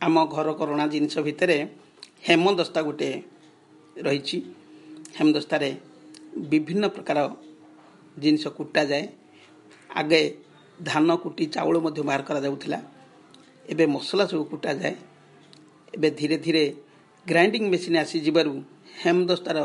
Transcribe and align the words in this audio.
ଆମ 0.00 0.16
ଘର 0.34 0.48
କରଣା 0.58 0.84
ଜିନିଷ 0.92 1.14
ଭିତରେ 1.26 1.56
ହେମଦସ୍ତା 2.26 2.80
ଗୋଟିଏ 2.86 3.14
ରହିଛି। 4.06 4.38
ହେମଦସ୍ତାରେ 5.16 5.68
ବିଭିନ୍ନ 6.50 6.84
ପ୍ରକାର 6.94 7.18
ଜିନିଷ 8.22 8.44
କୁଟାଯାଏ 8.58 9.04
ଆଗେ 10.00 10.20
ଧାନ 10.78 11.08
କୁଟି 11.22 11.44
ଚାଉଳ 11.54 11.76
ମଧ୍ୟ 11.84 12.00
ବାହାର 12.08 12.22
କରାଯାଉଥିଲା। 12.28 12.78
ଏବେ 13.72 13.84
ମସଲା 13.94 14.24
ସବୁ 14.30 14.44
କୁଟାଯାଏ 14.52 14.94
ଏବେ 15.94 16.08
ଧୀରେ 16.18 16.36
ଧୀରେ 16.44 16.64
ଗ୍ରାଇଣ୍ଡିଙ୍ଗ 17.26 17.66
ମେସିନ୍ 17.72 17.98
ଆସିଯିବାରୁ 18.02 18.52
ହେମଦସ୍ତାର 19.02 19.58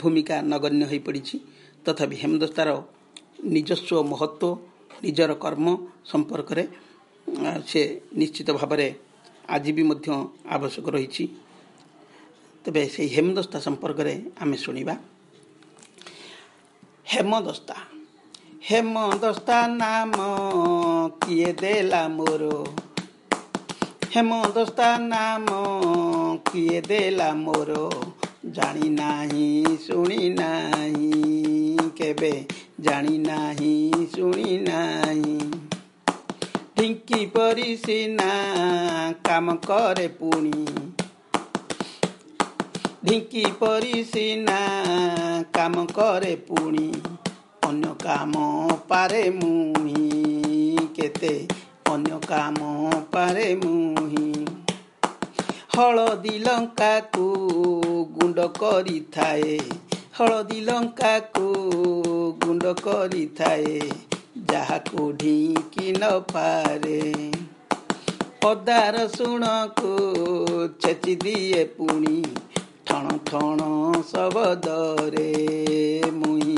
ଭୂମିକା 0.00 0.36
ନଗଣ୍ୟ 0.52 0.84
ହୋଇପଡ଼ିଛି। 0.90 1.36
ତଥାପି 1.84 2.16
ହେମଦସ୍ତାର 2.22 2.68
ନିଜସ୍ୱ 3.54 3.90
ମହତ୍ଵ 4.12 4.42
ନିଜର 5.04 5.30
କର୍ମ 5.44 5.66
ସମ୍ପର୍କରେ 6.10 6.64
ସେ 7.70 7.80
ନିଶ୍ଚିତ 8.20 8.48
ଭାବରେ 8.58 8.86
ଆଜି 9.52 9.72
ବି 9.72 9.82
ମଧ୍ୟ 9.82 10.08
ଆବଶ୍ୟକ 10.48 10.86
ରହିଛି। 10.88 11.24
ତେବେ 12.64 12.82
ସେହି 12.88 13.08
ହେମଦସ୍ତା 13.08 13.58
ସମ୍ପର୍କରେ 13.60 14.14
ଆମେ 14.40 14.56
ଶୁଣିବା। 14.56 14.94
ହେମଦସ୍ତା। 17.04 17.76
ହେମଦସ୍ତା 18.62 19.58
ନାମ 19.66 20.16
କିଏ 21.22 21.52
ଦେଲା 21.52 22.02
ମୋର? 22.08 22.42
ହେମଦସ୍ତା 24.14 24.88
ନାମ 24.98 25.46
କିଏ 26.52 26.80
ଦେଲା 26.80 27.34
ମୋର? 27.34 27.90
ଜାଣି 28.46 28.88
ନାହିଁ 28.90 29.64
ଶୁଣି 29.86 30.30
ନାହିଁ 30.30 31.90
କେବେ 31.96 32.32
ଜାଣି 32.80 33.18
ନାହିଁ 33.18 33.92
ଶୁଣି 34.16 34.58
ନାହିଁ। 34.58 35.38
ଢିଙ୍କି 37.12 37.26
ପରି 37.32 37.70
ସିନା 37.76 38.26
କାମ 39.24 39.54
କରେ 39.64 40.04
ପୁଣି? 40.20 40.60
ଢିଙ୍କି 43.04 43.42
ପରି 43.58 43.98
ସିନା 44.04 44.60
କାମ 45.52 45.84
କରେ 45.90 46.30
ପୁଣି? 46.46 46.84
ଅନ୍ୟ 47.68 47.90
କାମ 48.04 48.44
ପାରେ 48.88 49.20
ମୁହିଁ 49.34 50.86
କେତେ 50.96 51.34
ଅନ୍ୟ 51.90 52.20
କାମ 52.26 52.70
ପାରେ 53.12 53.44
ମୁହିଁ? 53.64 54.32
ହଳଦୀ 55.76 56.34
ଲଙ୍କାକୁ 56.38 57.26
ଗୁଣ୍ଡ 58.14 58.48
କରିଥାଏ 58.60 59.60
ହଳଦୀ 60.14 60.60
ଲଙ୍କାକୁ 60.60 61.46
ଗୁଣ୍ଡ 62.46 62.74
କରିଥାଏ 62.80 63.78
ଯାହାକୁ 64.52 65.12
ଢିଙ୍କି 65.12 65.86
ନ 65.92 66.10
ପାରେ। 66.32 67.00
ଅଦା 68.46 68.78
ରସୁଣକୁ 68.90 69.90
ଛେଚି 70.82 71.14
ଦିଏ 71.16 71.64
ପୁଣି 71.76 72.16
ଠଣ 72.86 73.16
ଠଣ 73.26 73.68
ଶବଦରେ 74.08 75.30
ମୁହିଁ 76.14 76.56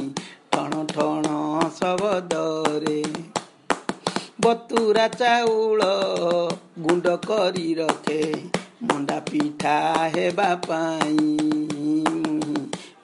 ଠଣ 0.53 0.85
ଠଣ 0.95 1.35
ଶବଦରେ 1.77 2.97
ବତୁରା 4.41 5.07
ଚାଉଳ 5.19 5.91
ଗୁଣ୍ଡ 6.79 7.17
କରି 7.27 7.69
ରଖେ 7.75 8.21
ମଣ୍ଡା 8.83 9.19
ପିଠା 9.31 9.77
ହେବା 10.17 10.49
ପାଇଁ। 10.67 11.31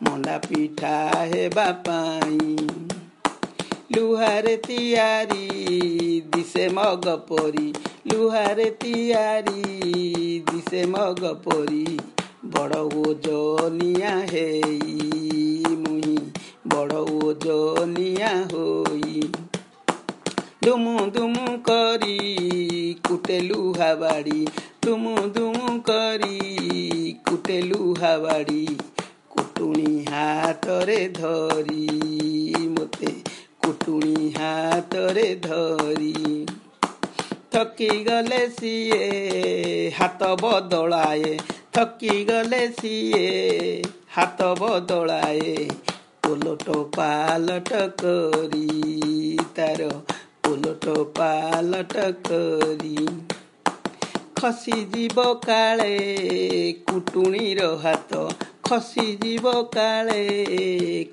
ମଣ୍ଡା 0.02 0.36
ପିଠା 0.48 0.94
ହେବା 1.32 1.68
ପାଇଁ। 1.86 2.99
ଲୁହାରେ 3.96 4.56
ତିଆରି 4.56 5.46
ଦିଶେ 6.34 6.68
ମଗ 6.68 7.14
ପରି। 7.16 7.72
ଲୁହାରେ 8.12 8.70
ତିଆରି 8.70 9.62
ଦିଶେ 10.50 10.86
ମଗ 10.86 11.32
ପରି। 11.32 11.98
ବଡ଼ 12.44 12.76
ଓଜନିଆ 12.76 14.12
ହେଇ 14.32 15.64
ମୁହିଁ 15.66 16.18
ବଡ଼ 16.66 16.94
ଓଜନିଆ 16.94 18.30
ହୋଇ। 18.52 19.22
ଦୁମୁ 20.64 21.10
ଦୁମୁ 21.10 21.58
କରି 21.58 22.18
କୁଟେ 23.08 23.40
ଲୁହା 23.40 23.94
ବାଡ଼ି। 23.94 24.46
ଦୁମୁ 24.86 25.16
ଦୁମୁ 25.16 25.80
କରି 25.80 26.38
କୁଟେ 27.28 27.60
ଲୁହା 27.62 28.18
ବାଡ଼ି। 28.18 28.66
କୁଟୁଣି 29.30 30.04
ହାତରେ 30.08 31.08
ଧରି 31.08 31.86
ମୋତେ 32.68 33.29
କୁଟୁଣି 33.70 34.28
ହାତରେ 34.36 35.24
ଧରି 35.42 36.46
ଥକି 37.52 37.88
ଗଲେ 38.04 38.38
ସିଏ 38.48 38.98
ହାତ 39.98 40.30
ବଦଳାଏ। 40.42 41.30
ଥକି 41.76 42.16
ଗଲେ 42.24 42.60
ସିଏ 42.80 43.22
ହାତ 44.16 44.48
ବଦଳାଏ। 44.60 45.54
ଓଲଟ 46.30 46.76
ପାଲଟ 46.96 47.82
କରି 48.02 49.38
ତାର 49.56 49.88
ଓଲଟ 50.50 50.98
ପାଲଟ 51.18 52.10
କରି 52.28 53.08
ଖସିଯିବ 54.40 55.28
କାଳେ 55.46 55.96
କୁଟୁଣିର 56.90 57.70
ହାତ। 57.76 58.28
ଖସିଯିବ 58.64 59.52
କାଳେ 59.74 60.22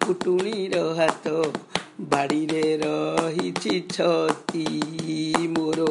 କୁଟୁଣିର 0.05 0.83
ହାତ। 0.93 1.25
ବାଡ଼ିରେ 2.01 2.77
ରହିଛି 2.77 3.83
ଛତି 3.93 4.65
ମୋର 5.47 5.85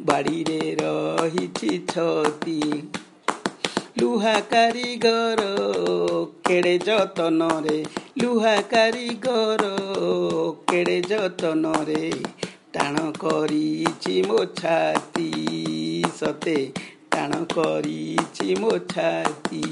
ବାଡ଼ିରେ 0.00 0.76
ରହିଛି 0.80 1.72
ଛତି। 1.90 2.60
ଲୁହା 4.00 4.40
କାରିଗର 4.40 5.42
କେଡ଼େ 6.48 6.78
ଯତନରେ? 6.78 7.84
ଲୁହା 8.22 8.54
କାରିଗର 8.60 9.64
କେଡ଼େ 10.70 11.02
ଯତନରେ? 11.10 12.12
ଟାଣ 12.72 12.96
କରିଛି 13.18 14.22
ମୋ 14.22 14.38
ଛାତି 14.62 15.28
ସତେ 16.20 16.72
ଟାଣ 17.10 17.32
କରିଛି 17.32 18.54
ମୋ 18.60 18.70
ଛାତି। 18.70 19.62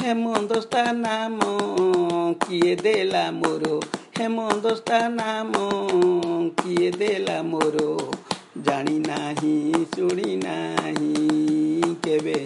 ହେମଦସ୍ତା 0.00 0.92
ନାମ 0.92 1.40
କିଏ 2.46 2.76
ଦେଲା 2.76 3.30
ମୋର? 3.30 3.80
ହେମଦସ୍ତା 4.16 4.98
ନାମ 5.12 5.60
କିଏ 6.58 6.90
ଦେଲା 6.94 7.38
ମୋର 7.46 7.86
ଜାଣି 8.66 8.98
ନାହିଁ 9.02 9.54
ଶୁଣି 9.94 10.36
ନାହିଁ 10.40 11.88
କେବେ 12.04 12.36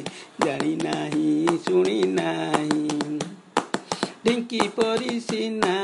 ଜାଣି 0.45 0.73
ନାହିଁ 0.79 1.59
ଶୁଣି 1.67 1.99
ନାହିଁ 2.13 3.19
ଢିଙ୍କି 4.25 4.63
ପରି 4.77 5.19
ସିନା 5.27 5.75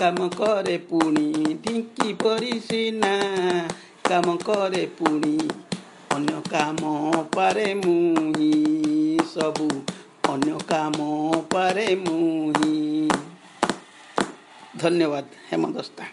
କାମ 0.00 0.30
କରେ 0.34 0.78
ପୁଣି 0.86 1.26
ଢିଙ୍କି 1.62 2.16
ପରି 2.22 2.56
ସିନା 2.64 3.12
କାମ 4.08 4.36
କରେ 4.42 4.84
ପୁଣି 4.98 5.36
ଅନ୍ୟ 6.16 6.40
କାମ 6.48 6.96
ପାରେ 7.36 7.68
ମୁହିଁ 7.76 8.52
ସବୁ 9.30 9.68
ଅନ୍ୟ 10.28 10.58
କାମ 10.66 11.08
ପାରେ 11.50 11.88
ମୁହିଁ 12.02 12.95
ଧନ୍ୟବାଦ 14.78 15.26
ହେମଦସ୍ତା 15.50 16.04